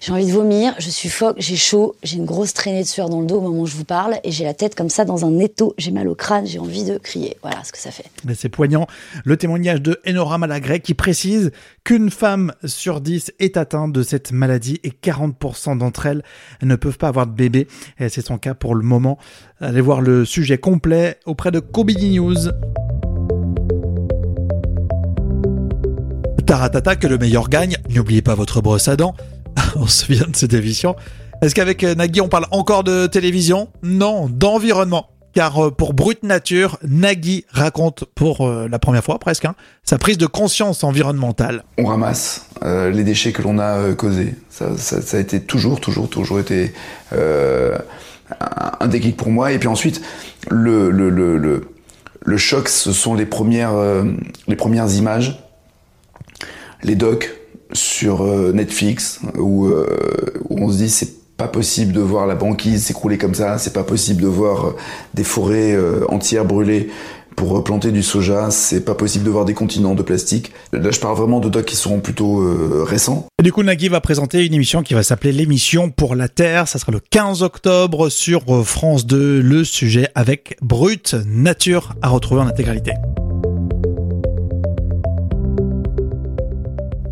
J'ai 0.00 0.12
envie 0.12 0.26
de 0.26 0.32
vomir, 0.32 0.74
je 0.78 0.90
suffoque, 0.90 1.36
j'ai 1.38 1.56
chaud, 1.56 1.96
j'ai 2.02 2.16
une 2.16 2.24
grosse 2.24 2.52
traînée 2.52 2.82
de 2.82 2.88
sueur 2.88 3.08
dans 3.08 3.20
le 3.20 3.26
dos 3.26 3.36
au 3.36 3.40
moment 3.40 3.62
où 3.62 3.66
je 3.66 3.76
vous 3.76 3.84
parle 3.84 4.18
et 4.24 4.32
j'ai 4.32 4.44
la 4.44 4.54
tête 4.54 4.74
comme 4.74 4.90
ça 4.90 5.04
dans 5.04 5.24
un 5.24 5.38
étau. 5.38 5.74
J'ai 5.78 5.90
mal 5.90 6.08
au 6.08 6.14
crâne, 6.14 6.46
j'ai 6.46 6.58
envie 6.58 6.84
de 6.84 6.98
crier. 6.98 7.36
Voilà 7.42 7.62
ce 7.64 7.72
que 7.72 7.78
ça 7.78 7.90
fait. 7.90 8.06
Mais 8.24 8.34
c'est 8.34 8.48
poignant. 8.48 8.86
Le 9.24 9.36
témoignage 9.36 9.80
de 9.82 10.00
Enora 10.06 10.38
Malagré 10.38 10.80
qui 10.80 10.94
précise 10.94 11.50
qu'une 11.84 12.10
femme 12.10 12.52
sur 12.64 13.00
10 13.00 13.32
est 13.38 13.56
atteinte 13.56 13.92
de 13.92 14.02
cette 14.02 14.32
maladie 14.32 14.80
et 14.84 14.90
40% 14.90 15.78
d'entre 15.78 16.06
elles 16.06 16.22
ne 16.62 16.76
peuvent 16.76 16.98
pas 16.98 17.08
avoir 17.08 17.26
de 17.26 17.32
bébé. 17.32 17.66
Et 17.98 18.08
c'est 18.08 18.26
son 18.26 18.38
cas 18.38 18.54
pour 18.54 18.74
le 18.74 18.82
moment. 18.82 19.18
Allez 19.60 19.80
voir 19.80 20.00
le 20.00 20.24
sujet 20.24 20.58
complet 20.58 21.18
auprès 21.26 21.50
de 21.50 21.60
Kobidi 21.60 22.18
News. 22.18 22.50
Taratata, 26.50 26.96
que 26.96 27.06
le 27.06 27.16
meilleur 27.16 27.48
gagne. 27.48 27.76
N'oubliez 27.90 28.22
pas 28.22 28.34
votre 28.34 28.60
brosse 28.60 28.88
à 28.88 28.96
dents. 28.96 29.14
on 29.76 29.86
se 29.86 30.04
souvient 30.04 30.26
de 30.26 30.34
cette 30.34 30.52
émission. 30.52 30.96
Est-ce 31.42 31.54
qu'avec 31.54 31.84
euh, 31.84 31.94
Nagui, 31.94 32.20
on 32.20 32.28
parle 32.28 32.46
encore 32.50 32.82
de 32.82 33.06
télévision? 33.06 33.68
Non, 33.84 34.28
d'environnement. 34.28 35.10
Car 35.32 35.66
euh, 35.66 35.70
pour 35.70 35.94
Brute 35.94 36.24
Nature, 36.24 36.76
Nagui 36.82 37.44
raconte 37.52 38.04
pour 38.16 38.48
euh, 38.48 38.66
la 38.68 38.80
première 38.80 39.04
fois 39.04 39.20
presque 39.20 39.44
hein, 39.44 39.54
sa 39.84 39.96
prise 39.96 40.18
de 40.18 40.26
conscience 40.26 40.82
environnementale. 40.82 41.62
On 41.78 41.84
ramasse 41.84 42.48
les 42.64 43.04
déchets 43.04 43.30
que 43.30 43.42
l'on 43.42 43.60
a 43.60 43.94
causés. 43.94 44.34
Ça, 44.48 44.66
a 44.66 45.20
été 45.20 45.40
toujours, 45.40 45.80
toujours, 45.80 46.10
toujours 46.10 46.40
été 46.40 46.74
un, 47.12 48.88
déclic 48.88 49.16
pour 49.16 49.30
moi. 49.30 49.52
Et 49.52 49.60
puis 49.60 49.68
ensuite, 49.68 50.02
le, 50.50 51.60
choc, 52.38 52.68
ce 52.68 52.90
sont 52.90 53.14
les 53.14 53.26
premières, 53.26 53.74
les 54.48 54.56
premières 54.56 54.92
images, 54.92 55.38
les 56.82 56.94
docs 56.94 57.36
sur 57.72 58.22
euh, 58.22 58.52
Netflix 58.52 59.20
où, 59.38 59.66
euh, 59.66 59.86
où 60.48 60.58
on 60.58 60.70
se 60.70 60.78
dit 60.78 60.90
c'est 60.90 61.20
pas 61.36 61.48
possible 61.48 61.92
de 61.92 62.00
voir 62.00 62.26
la 62.26 62.34
banquise 62.34 62.84
s'écrouler 62.84 63.16
comme 63.16 63.34
ça, 63.34 63.56
c'est 63.58 63.72
pas 63.72 63.84
possible 63.84 64.22
de 64.22 64.26
voir 64.26 64.66
euh, 64.66 64.76
des 65.14 65.24
forêts 65.24 65.72
euh, 65.74 66.04
entières 66.08 66.44
brûlées 66.44 66.90
pour 67.40 67.64
planter 67.64 67.90
du 67.90 68.02
soja, 68.02 68.50
c'est 68.50 68.84
pas 68.84 68.94
possible 68.94 69.24
de 69.24 69.30
voir 69.30 69.46
des 69.46 69.54
continents 69.54 69.94
de 69.94 70.02
plastique. 70.02 70.52
Là, 70.74 70.90
je 70.90 71.00
parle 71.00 71.16
vraiment 71.16 71.40
de 71.40 71.48
docs 71.48 71.64
qui 71.64 71.76
seront 71.76 72.00
plutôt 72.00 72.40
euh, 72.40 72.84
récents. 72.86 73.26
Du 73.42 73.50
coup, 73.50 73.62
Nagui 73.62 73.88
va 73.88 74.02
présenter 74.02 74.44
une 74.44 74.52
émission 74.52 74.82
qui 74.82 74.92
va 74.92 75.02
s'appeler 75.02 75.32
l'émission 75.32 75.88
pour 75.88 76.14
la 76.14 76.28
Terre. 76.28 76.68
Ça 76.68 76.78
sera 76.78 76.92
le 76.92 77.00
15 77.00 77.42
octobre 77.42 78.10
sur 78.10 78.42
euh, 78.54 78.62
France 78.62 79.06
2. 79.06 79.40
Le 79.40 79.64
sujet 79.64 80.08
avec 80.14 80.58
Brute 80.60 81.16
Nature 81.26 81.94
à 82.02 82.10
retrouver 82.10 82.42
en 82.42 82.46
intégralité. 82.46 82.92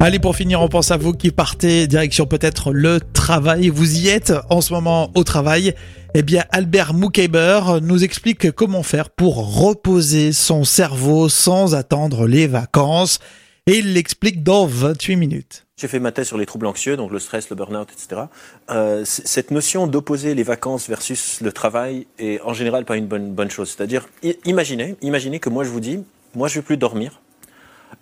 Allez, 0.01 0.21
pour 0.21 0.37
finir, 0.37 0.61
on 0.63 0.69
pense 0.69 0.93
à 0.93 0.97
vous 0.97 1.13
qui 1.13 1.33
partez 1.33 1.89
direction 1.89 2.25
peut-être 2.25 2.73
le 2.73 3.01
travail. 3.01 3.69
Vous 3.69 3.99
y 3.99 4.09
êtes 4.09 4.33
en 4.49 4.61
ce 4.61 4.73
moment 4.73 5.11
au 5.17 5.25
travail. 5.25 5.75
Eh 6.15 6.23
bien, 6.23 6.45
Albert 6.51 6.95
Moukaber 6.95 7.81
nous 7.83 8.05
explique 8.05 8.53
comment 8.53 8.85
faire 8.85 9.11
pour 9.11 9.61
reposer 9.61 10.33
son 10.33 10.63
cerveau 10.63 11.29
sans 11.29 11.75
attendre 11.75 12.29
les 12.29 12.47
vacances. 12.47 13.19
Et 13.67 13.79
il 13.79 13.95
l'explique 13.95 14.45
dans 14.45 14.67
28 14.67 15.17
minutes. 15.17 15.67
J'ai 15.77 15.89
fait 15.89 15.99
ma 15.99 16.13
thèse 16.13 16.29
sur 16.29 16.39
les 16.39 16.47
troubles 16.47 16.67
anxieux, 16.67 16.97
donc 16.97 17.11
le 17.11 17.19
stress, 17.19 17.51
le 17.51 17.57
burn-out, 17.57 17.89
etc. 17.93 18.23
Euh, 18.71 19.03
cette 19.05 19.51
notion 19.51 19.89
d'opposer 19.89 20.37
les 20.37 20.45
vacances 20.45 20.89
versus 20.89 21.41
le 21.41 21.51
travail 21.51 22.07
est 22.21 22.41
en 22.43 22.55
général 22.55 22.85
pas 22.85 22.97
une 22.97 23.07
bonne, 23.07 23.33
bonne 23.33 23.51
chose. 23.51 23.75
C'est-à-dire, 23.77 24.09
imaginez, 24.45 24.95
imaginez 25.03 25.41
que 25.41 25.49
moi 25.49 25.65
je 25.65 25.71
vous 25.71 25.81
dis, 25.81 25.99
moi 26.37 26.47
je 26.47 26.55
vais 26.55 26.63
plus 26.63 26.77
dormir. 26.77 27.21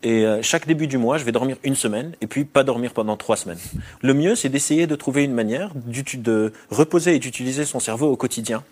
Et 0.02 0.24
euh, 0.24 0.40
chaque 0.42 0.66
début 0.66 0.86
du 0.86 0.98
mois, 0.98 1.18
je 1.18 1.24
vais 1.24 1.32
dormir 1.32 1.56
une 1.64 1.74
semaine 1.74 2.12
et 2.20 2.26
puis 2.26 2.44
pas 2.44 2.64
dormir 2.64 2.92
pendant 2.92 3.16
trois 3.16 3.36
semaines. 3.36 3.58
Le 4.02 4.14
mieux, 4.14 4.34
c'est 4.34 4.48
d'essayer 4.48 4.86
de 4.86 4.94
trouver 4.94 5.24
une 5.24 5.32
manière 5.32 5.72
de 5.74 6.52
reposer 6.70 7.14
et 7.14 7.18
d'utiliser 7.18 7.64
son 7.64 7.80
cerveau 7.80 8.10
au 8.10 8.16
quotidien. 8.16 8.62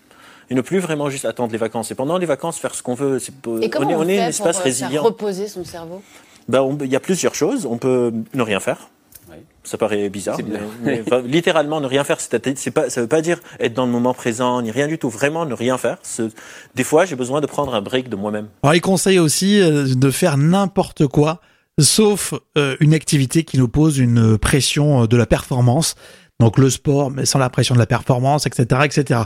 Et 0.49 0.55
ne 0.55 0.61
plus 0.61 0.79
vraiment 0.79 1.09
juste 1.09 1.25
attendre 1.25 1.51
les 1.51 1.57
vacances. 1.57 1.89
Et 1.91 1.95
pendant 1.95 2.17
les 2.19 2.27
vacances, 2.27 2.59
faire 2.59 2.75
ce 2.75 2.83
qu'on 2.83 2.93
veut. 2.93 3.17
C'est 3.19 3.33
Et 3.61 3.69
comment 3.69 3.87
on 3.87 3.89
est, 3.89 3.95
on, 3.95 3.99
on 3.99 4.07
est 4.07 4.17
fait 4.17 4.21
un 4.21 4.27
espace 4.27 4.57
pour 4.57 4.61
euh, 4.61 4.65
résilient. 4.65 5.03
reposer 5.03 5.47
son 5.47 5.63
cerveau? 5.65 6.03
Ben, 6.47 6.77
il 6.81 6.91
y 6.91 6.95
a 6.95 6.99
plusieurs 6.99 7.33
choses. 7.33 7.65
On 7.65 7.77
peut 7.77 8.13
ne 8.33 8.41
rien 8.43 8.59
faire. 8.59 8.89
Ça 9.63 9.77
paraît 9.79 10.09
bizarre, 10.09 10.37
mais, 10.47 10.59
mais, 10.83 11.03
enfin, 11.05 11.21
littéralement 11.25 11.81
ne 11.81 11.87
rien 11.87 12.03
faire, 12.03 12.19
c'est 12.19 12.57
c'est 12.59 12.69
pas, 12.71 12.89
ça 12.91 13.01
veut 13.01 13.07
pas 13.07 13.21
dire 13.21 13.39
être 13.59 13.73
dans 13.73 13.85
le 13.87 13.91
moment 13.91 14.13
présent 14.13 14.61
ni 14.61 14.69
rien 14.71 14.87
du 14.87 14.99
tout. 14.99 15.09
Vraiment 15.09 15.45
ne 15.45 15.53
rien 15.55 15.77
faire. 15.79 15.97
Ce- 16.03 16.29
Des 16.75 16.83
fois, 16.83 17.05
j'ai 17.05 17.15
besoin 17.15 17.41
de 17.41 17.47
prendre 17.47 17.73
un 17.73 17.81
break 17.81 18.07
de 18.09 18.15
moi-même. 18.15 18.47
Alors, 18.61 18.75
il 18.75 18.81
conseille 18.81 19.17
aussi 19.17 19.59
euh, 19.61 19.85
de 19.95 20.11
faire 20.11 20.37
n'importe 20.37 21.07
quoi, 21.07 21.41
sauf 21.79 22.33
euh, 22.57 22.75
une 22.79 22.93
activité 22.93 23.43
qui 23.43 23.57
nous 23.57 23.67
pose 23.67 23.97
une 23.97 24.37
pression 24.37 25.03
euh, 25.03 25.07
de 25.07 25.17
la 25.17 25.25
performance. 25.25 25.95
Donc 26.39 26.57
le 26.57 26.69
sport, 26.69 27.11
mais 27.11 27.25
sans 27.25 27.39
la 27.39 27.49
pression 27.49 27.75
de 27.75 27.79
la 27.79 27.85
performance, 27.85 28.45
etc., 28.45 28.81
etc. 28.83 29.21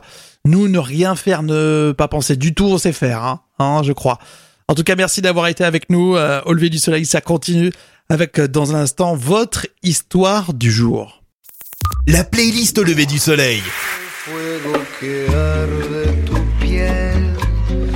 Nous, 0.45 0.67
ne 0.67 0.77
rien 0.79 1.15
faire, 1.15 1.41
ne 1.43 1.91
pas 1.97 2.07
penser 2.07 2.35
du 2.35 2.53
tout, 2.53 2.65
on 2.65 2.77
sait 2.77 2.91
faire, 2.93 3.23
hein, 3.23 3.41
hein, 3.57 3.81
je 3.83 3.91
crois. 3.93 4.19
En 4.69 4.75
tout 4.75 4.83
cas, 4.83 4.95
merci 4.95 5.23
d'avoir 5.23 5.47
été 5.47 5.63
avec 5.63 5.89
nous. 5.89 6.15
Euh, 6.15 6.41
au 6.45 6.53
lever 6.53 6.69
du 6.69 6.77
soleil, 6.77 7.03
ça 7.03 7.21
continue 7.21 7.71
avec, 8.07 8.37
euh, 8.37 8.47
dans 8.47 8.75
un 8.75 8.81
instant, 8.81 9.15
votre 9.15 9.65
histoire 9.81 10.53
du 10.53 10.71
jour. 10.71 11.23
La 12.05 12.23
playlist 12.23 12.77
au 12.77 12.83
lever 12.83 13.07
du 13.07 13.17
soleil. 13.17 13.63
fuego 14.29 14.77
que 14.99 15.27
arde 15.33 16.03
tu 16.27 16.65
piel. 16.65 17.35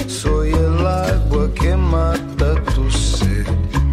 Soy 0.07 0.49
el 0.49 0.85
agua 0.85 1.47
que 1.53 1.75
mata 1.75 2.55
tu 2.73 2.89
sed. 2.89 3.45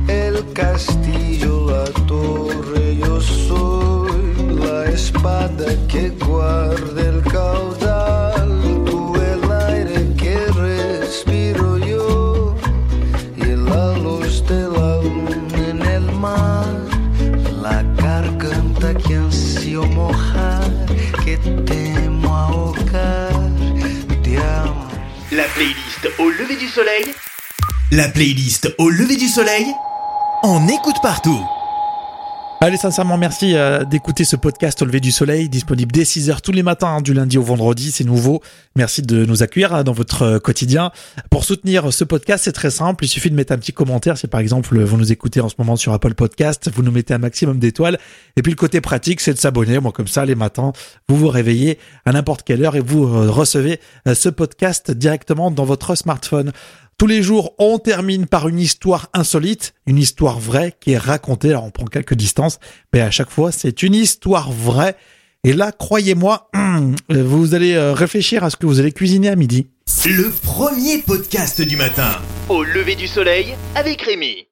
El 0.08 0.42
castillo, 0.54 1.70
la 1.70 1.84
torre, 2.06 2.96
yo 2.96 3.20
soy 3.20 4.10
la 4.64 4.90
espada 4.90 5.66
que 5.86 6.08
guarda 6.10 7.02
el 7.02 7.22
caudal. 7.24 7.99
Au 26.18 26.30
lever 26.30 26.56
du 26.56 26.68
soleil. 26.68 27.04
La 27.92 28.08
playlist 28.08 28.74
au 28.78 28.88
lever 28.88 29.16
du 29.16 29.28
soleil. 29.28 29.66
On 30.42 30.66
écoute 30.68 30.96
partout. 31.02 31.44
Allez, 32.62 32.76
sincèrement, 32.76 33.16
merci 33.16 33.56
euh, 33.56 33.86
d'écouter 33.86 34.24
ce 34.24 34.36
podcast 34.36 34.82
au 34.82 34.84
lever 34.84 35.00
du 35.00 35.12
soleil, 35.12 35.48
disponible 35.48 35.92
dès 35.92 36.02
6h 36.02 36.42
tous 36.42 36.52
les 36.52 36.62
matins, 36.62 36.96
hein, 36.96 37.00
du 37.00 37.14
lundi 37.14 37.38
au 37.38 37.42
vendredi, 37.42 37.90
c'est 37.90 38.04
nouveau. 38.04 38.42
Merci 38.76 39.00
de 39.00 39.24
nous 39.24 39.42
accueillir 39.42 39.72
hein, 39.72 39.82
dans 39.82 39.94
votre 39.94 40.22
euh, 40.24 40.38
quotidien. 40.38 40.90
Pour 41.30 41.44
soutenir 41.44 41.90
ce 41.90 42.04
podcast, 42.04 42.44
c'est 42.44 42.52
très 42.52 42.68
simple, 42.70 43.06
il 43.06 43.08
suffit 43.08 43.30
de 43.30 43.34
mettre 43.34 43.54
un 43.54 43.56
petit 43.56 43.72
commentaire. 43.72 44.18
Si 44.18 44.26
par 44.26 44.40
exemple 44.40 44.78
vous 44.78 44.98
nous 44.98 45.10
écoutez 45.10 45.40
en 45.40 45.48
ce 45.48 45.54
moment 45.56 45.76
sur 45.76 45.94
Apple 45.94 46.12
Podcast, 46.12 46.70
vous 46.70 46.82
nous 46.82 46.92
mettez 46.92 47.14
un 47.14 47.18
maximum 47.18 47.58
d'étoiles. 47.58 47.98
Et 48.36 48.42
puis 48.42 48.52
le 48.52 48.56
côté 48.56 48.82
pratique, 48.82 49.22
c'est 49.22 49.32
de 49.32 49.38
s'abonner. 49.38 49.80
Moi, 49.80 49.92
comme 49.92 50.06
ça, 50.06 50.26
les 50.26 50.34
matins, 50.34 50.74
vous 51.08 51.16
vous 51.16 51.28
réveillez 51.28 51.78
à 52.04 52.12
n'importe 52.12 52.42
quelle 52.42 52.62
heure 52.62 52.76
et 52.76 52.80
vous 52.80 53.04
euh, 53.04 53.30
recevez 53.30 53.80
ce 54.12 54.28
podcast 54.28 54.90
directement 54.90 55.50
dans 55.50 55.64
votre 55.64 55.94
smartphone. 55.94 56.52
Tous 57.00 57.06
les 57.06 57.22
jours, 57.22 57.54
on 57.56 57.78
termine 57.78 58.26
par 58.26 58.46
une 58.46 58.58
histoire 58.58 59.08
insolite, 59.14 59.72
une 59.86 59.96
histoire 59.96 60.38
vraie 60.38 60.74
qui 60.78 60.90
est 60.90 60.98
racontée. 60.98 61.48
Alors, 61.48 61.64
on 61.64 61.70
prend 61.70 61.86
quelques 61.86 62.12
distances, 62.12 62.58
mais 62.92 63.00
à 63.00 63.10
chaque 63.10 63.30
fois, 63.30 63.52
c'est 63.52 63.82
une 63.82 63.94
histoire 63.94 64.52
vraie. 64.52 64.94
Et 65.42 65.54
là, 65.54 65.72
croyez-moi, 65.72 66.50
vous 67.08 67.54
allez 67.54 67.72
euh, 67.72 67.94
réfléchir 67.94 68.44
à 68.44 68.50
ce 68.50 68.56
que 68.56 68.66
vous 68.66 68.80
allez 68.80 68.92
cuisiner 68.92 69.30
à 69.30 69.34
midi. 69.34 69.68
Le 70.04 70.28
premier 70.42 70.98
podcast 70.98 71.62
du 71.62 71.78
matin. 71.78 72.20
Au 72.50 72.62
lever 72.64 72.96
du 72.96 73.06
soleil 73.06 73.54
avec 73.74 74.02
Rémi. 74.02 74.46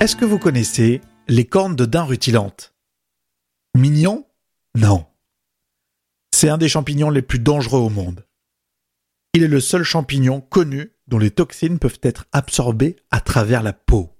Est-ce 0.00 0.16
que 0.16 0.24
vous 0.24 0.38
connaissez 0.38 1.02
les 1.28 1.44
cornes 1.44 1.76
de 1.76 1.84
daim 1.84 2.04
rutilantes 2.04 2.72
Mignon? 3.76 4.24
Non. 4.74 5.04
C'est 6.42 6.48
un 6.48 6.58
des 6.58 6.68
champignons 6.68 7.10
les 7.10 7.22
plus 7.22 7.38
dangereux 7.38 7.78
au 7.78 7.88
monde. 7.88 8.26
Il 9.32 9.44
est 9.44 9.46
le 9.46 9.60
seul 9.60 9.84
champignon 9.84 10.40
connu 10.40 10.90
dont 11.06 11.20
les 11.20 11.30
toxines 11.30 11.78
peuvent 11.78 12.00
être 12.02 12.26
absorbées 12.32 12.96
à 13.12 13.20
travers 13.20 13.62
la 13.62 13.72
peau. 13.72 14.18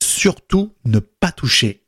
Surtout 0.00 0.72
ne 0.84 1.00
pas 1.00 1.32
toucher. 1.32 1.84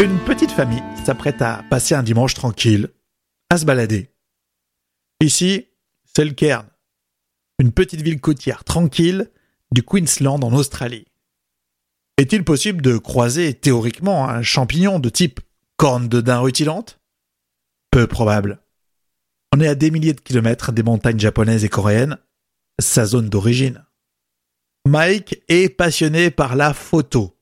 Une 0.00 0.18
petite 0.24 0.52
famille 0.52 0.82
s'apprête 1.04 1.42
à 1.42 1.62
passer 1.68 1.94
un 1.94 2.02
dimanche 2.02 2.32
tranquille, 2.32 2.88
à 3.50 3.58
se 3.58 3.66
balader. 3.66 4.10
Ici, 5.20 5.66
c'est 6.16 6.24
le 6.24 6.32
Cairn, 6.32 6.66
une 7.58 7.72
petite 7.72 8.00
ville 8.00 8.22
côtière 8.22 8.64
tranquille 8.64 9.30
du 9.70 9.82
Queensland 9.82 10.42
en 10.42 10.54
Australie. 10.54 11.07
Est-il 12.18 12.44
possible 12.44 12.82
de 12.82 12.98
croiser 12.98 13.54
théoriquement 13.54 14.28
un 14.28 14.42
champignon 14.42 14.98
de 14.98 15.08
type 15.08 15.38
corne 15.76 16.08
de 16.08 16.20
daim 16.20 16.40
rutilante? 16.40 17.00
Peu 17.92 18.08
probable. 18.08 18.60
On 19.54 19.60
est 19.60 19.68
à 19.68 19.76
des 19.76 19.92
milliers 19.92 20.14
de 20.14 20.20
kilomètres 20.20 20.72
des 20.72 20.82
montagnes 20.82 21.20
japonaises 21.20 21.64
et 21.64 21.68
coréennes, 21.68 22.18
sa 22.80 23.06
zone 23.06 23.28
d'origine. 23.28 23.86
Mike 24.84 25.44
est 25.46 25.68
passionné 25.68 26.32
par 26.32 26.56
la 26.56 26.74
photo. 26.74 27.38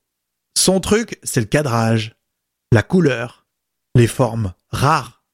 Son 0.58 0.78
truc, 0.80 1.18
c'est 1.22 1.40
le 1.40 1.46
cadrage, 1.46 2.14
la 2.70 2.82
couleur, 2.82 3.46
les 3.94 4.06
formes 4.06 4.52
rares. 4.68 5.24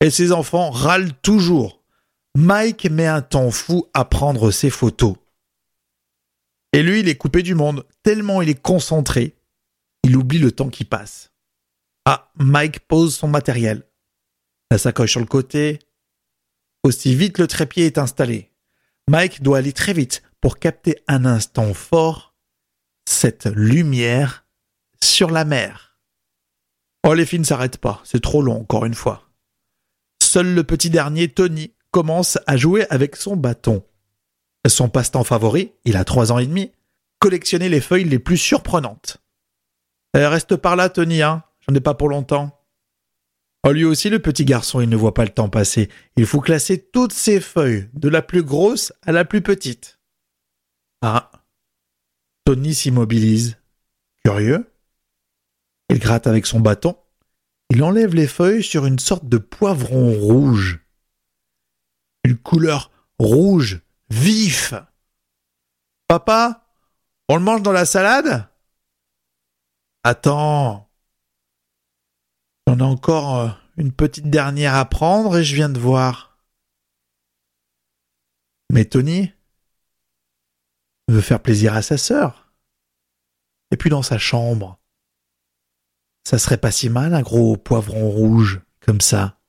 Et 0.00 0.10
ses 0.10 0.32
enfants 0.32 0.70
râlent 0.70 1.14
toujours. 1.22 1.84
Mike 2.36 2.90
met 2.90 3.06
un 3.06 3.22
temps 3.22 3.52
fou 3.52 3.86
à 3.94 4.04
prendre 4.04 4.50
ses 4.50 4.70
photos. 4.70 5.14
Et 6.72 6.82
lui, 6.82 7.00
il 7.00 7.08
est 7.08 7.16
coupé 7.16 7.42
du 7.42 7.54
monde, 7.54 7.86
tellement 8.02 8.42
il 8.42 8.48
est 8.48 8.60
concentré, 8.60 9.36
il 10.04 10.16
oublie 10.16 10.38
le 10.38 10.52
temps 10.52 10.70
qui 10.70 10.84
passe. 10.84 11.32
Ah, 12.04 12.30
Mike 12.36 12.80
pose 12.80 13.14
son 13.14 13.28
matériel. 13.28 13.84
La 14.70 14.78
sacoche 14.78 15.12
sur 15.12 15.20
le 15.20 15.26
côté. 15.26 15.78
Aussi 16.82 17.14
vite 17.14 17.38
le 17.38 17.46
trépied 17.46 17.86
est 17.86 17.98
installé. 17.98 18.50
Mike 19.08 19.42
doit 19.42 19.58
aller 19.58 19.72
très 19.72 19.92
vite 19.92 20.22
pour 20.40 20.58
capter 20.58 21.02
un 21.06 21.24
instant 21.24 21.74
fort 21.74 22.34
cette 23.08 23.46
lumière 23.46 24.46
sur 25.02 25.30
la 25.30 25.44
mer. 25.44 25.98
Oh, 27.06 27.14
les 27.14 27.26
filles 27.26 27.40
ne 27.40 27.44
s'arrêtent 27.44 27.78
pas, 27.78 28.00
c'est 28.04 28.22
trop 28.22 28.42
long 28.42 28.60
encore 28.60 28.84
une 28.84 28.94
fois. 28.94 29.28
Seul 30.22 30.54
le 30.54 30.64
petit 30.64 30.88
dernier, 30.88 31.28
Tony, 31.28 31.74
commence 31.90 32.38
à 32.46 32.56
jouer 32.56 32.86
avec 32.90 33.16
son 33.16 33.36
bâton. 33.36 33.84
Son 34.66 34.88
passe-temps 34.88 35.24
favori, 35.24 35.72
il 35.84 35.96
a 35.96 36.04
trois 36.04 36.30
ans 36.32 36.38
et 36.38 36.46
demi, 36.46 36.72
collectionner 37.18 37.68
les 37.68 37.80
feuilles 37.80 38.04
les 38.04 38.18
plus 38.18 38.36
surprenantes. 38.36 39.18
Eh, 40.14 40.26
reste 40.26 40.56
par 40.56 40.76
là, 40.76 40.88
Tony, 40.88 41.22
hein, 41.22 41.42
j'en 41.60 41.74
ai 41.74 41.80
pas 41.80 41.94
pour 41.94 42.08
longtemps. 42.08 42.58
Oh, 43.64 43.70
lui 43.70 43.84
aussi, 43.84 44.10
le 44.10 44.18
petit 44.18 44.44
garçon, 44.44 44.80
il 44.80 44.88
ne 44.88 44.96
voit 44.96 45.14
pas 45.14 45.24
le 45.24 45.30
temps 45.30 45.48
passer. 45.48 45.88
Il 46.16 46.26
faut 46.26 46.40
classer 46.40 46.82
toutes 46.82 47.12
ces 47.12 47.40
feuilles, 47.40 47.88
de 47.94 48.08
la 48.08 48.20
plus 48.20 48.42
grosse 48.42 48.92
à 49.02 49.12
la 49.12 49.24
plus 49.24 49.40
petite. 49.40 50.00
Ah. 51.00 51.30
Tony 52.44 52.74
s'immobilise. 52.74 53.58
Curieux. 54.24 54.68
Il 55.88 55.98
gratte 55.98 56.26
avec 56.26 56.46
son 56.46 56.60
bâton. 56.60 56.96
Il 57.70 57.82
enlève 57.82 58.14
les 58.14 58.26
feuilles 58.26 58.64
sur 58.64 58.84
une 58.84 58.98
sorte 58.98 59.28
de 59.28 59.38
poivron 59.38 60.12
rouge. 60.12 60.80
Une 62.24 62.36
couleur 62.36 62.90
rouge, 63.18 63.80
vif. 64.12 64.74
Papa, 66.06 66.66
on 67.28 67.36
le 67.36 67.42
mange 67.42 67.62
dans 67.62 67.72
la 67.72 67.86
salade? 67.86 68.48
Attends. 70.04 70.90
J'en 72.66 72.78
ai 72.78 72.82
encore 72.82 73.36
euh, 73.38 73.50
une 73.76 73.92
petite 73.92 74.28
dernière 74.28 74.74
à 74.74 74.84
prendre 74.84 75.38
et 75.38 75.44
je 75.44 75.54
viens 75.54 75.70
de 75.70 75.80
voir. 75.80 76.38
Mais 78.70 78.84
Tony 78.84 79.32
veut 81.08 81.20
faire 81.20 81.42
plaisir 81.42 81.74
à 81.74 81.82
sa 81.82 81.96
sœur. 81.96 82.52
Et 83.70 83.76
puis 83.76 83.90
dans 83.90 84.02
sa 84.02 84.18
chambre. 84.18 84.78
Ça 86.24 86.38
serait 86.38 86.58
pas 86.58 86.70
si 86.70 86.88
mal 86.88 87.14
un 87.14 87.22
gros 87.22 87.56
poivron 87.56 88.10
rouge 88.10 88.60
comme 88.80 89.00
ça. 89.00 89.40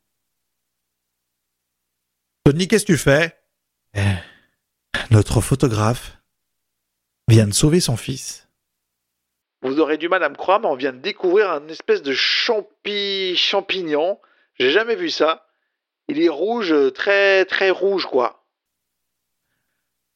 Tony, 2.45 2.67
qu'est-ce 2.67 2.85
que 2.85 2.93
tu 2.93 2.97
fais? 2.97 3.37
Eh, 3.93 4.15
Notre 5.13 5.41
photographe 5.41 6.17
vient 7.27 7.45
de 7.45 7.53
sauver 7.53 7.79
son 7.79 7.97
fils. 7.97 8.49
Vous 9.61 9.79
aurez 9.79 9.99
du 9.99 10.09
mal 10.09 10.23
à 10.23 10.29
me 10.29 10.33
croire, 10.33 10.59
mais 10.59 10.65
on 10.65 10.75
vient 10.75 10.91
de 10.91 10.97
découvrir 10.97 11.51
un 11.51 11.67
espèce 11.67 12.01
de 12.01 12.13
champi 12.13 13.35
champignon. 13.35 14.17
J'ai 14.57 14.71
jamais 14.71 14.95
vu 14.95 15.11
ça. 15.11 15.45
Il 16.07 16.19
est 16.19 16.29
rouge, 16.29 16.73
très 16.95 17.45
très 17.45 17.69
rouge, 17.69 18.07
quoi. 18.07 18.47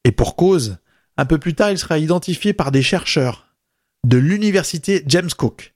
Et 0.03 0.11
pour 0.11 0.35
cause, 0.35 0.79
un 1.15 1.27
peu 1.27 1.37
plus 1.37 1.53
tard, 1.53 1.69
il 1.69 1.77
sera 1.77 1.99
identifié 1.99 2.53
par 2.53 2.71
des 2.71 2.81
chercheurs 2.81 3.53
de 4.03 4.17
l'université 4.17 5.03
James 5.05 5.29
Cook. 5.29 5.75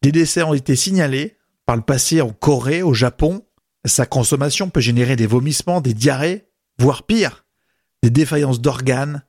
Des 0.00 0.12
décès 0.12 0.42
ont 0.42 0.54
été 0.54 0.76
signalés 0.76 1.36
par 1.66 1.76
le 1.76 1.82
passé 1.82 2.22
en 2.22 2.30
Corée, 2.30 2.82
au 2.82 2.94
Japon. 2.94 3.44
Sa 3.84 4.06
consommation 4.06 4.70
peut 4.70 4.80
générer 4.80 5.14
des 5.14 5.26
vomissements, 5.26 5.82
des 5.82 5.92
diarrhées, 5.92 6.48
voire 6.78 7.02
pire, 7.02 7.45
des 8.06 8.10
défaillances 8.10 8.60
d'organes, 8.60 9.24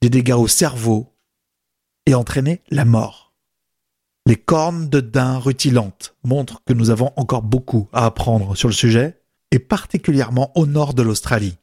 des 0.00 0.08
dégâts 0.08 0.38
au 0.38 0.46
cerveau 0.46 1.12
et 2.06 2.14
entraîner 2.14 2.62
la 2.70 2.84
mort. 2.84 3.32
Les 4.26 4.36
cornes 4.36 4.88
de 4.88 5.00
daim 5.00 5.38
rutilantes 5.38 6.14
montrent 6.22 6.62
que 6.64 6.72
nous 6.72 6.90
avons 6.90 7.10
encore 7.16 7.42
beaucoup 7.42 7.88
à 7.92 8.06
apprendre 8.06 8.54
sur 8.54 8.68
le 8.68 8.74
sujet, 8.74 9.20
et 9.50 9.58
particulièrement 9.58 10.52
au 10.54 10.66
nord 10.66 10.94
de 10.94 11.02
l'Australie. 11.02 11.58